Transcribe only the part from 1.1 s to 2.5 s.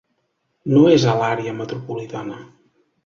a l’àrea metropolitana.